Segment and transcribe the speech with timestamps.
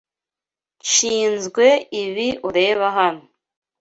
[0.81, 1.65] Nshinzwe
[2.03, 3.21] ibi ureba aho